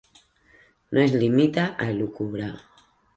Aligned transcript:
No 0.89 0.99
es 1.01 1.13
limita 1.23 1.65
a 1.77 1.91
elucubrar. 1.91 2.57